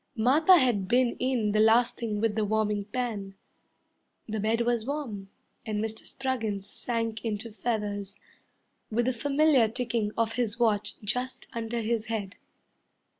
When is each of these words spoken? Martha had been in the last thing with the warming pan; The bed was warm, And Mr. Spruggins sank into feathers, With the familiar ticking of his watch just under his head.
Martha 0.15 0.57
had 0.57 0.87
been 0.87 1.15
in 1.19 1.51
the 1.51 1.59
last 1.59 1.95
thing 1.95 2.19
with 2.19 2.33
the 2.35 2.43
warming 2.43 2.85
pan; 2.85 3.35
The 4.27 4.39
bed 4.39 4.61
was 4.61 4.83
warm, 4.83 5.29
And 5.63 5.79
Mr. 5.79 6.07
Spruggins 6.07 6.65
sank 6.65 7.23
into 7.23 7.51
feathers, 7.51 8.19
With 8.89 9.05
the 9.05 9.13
familiar 9.13 9.67
ticking 9.67 10.11
of 10.17 10.33
his 10.33 10.59
watch 10.59 10.99
just 11.03 11.45
under 11.53 11.81
his 11.81 12.05
head. 12.05 12.35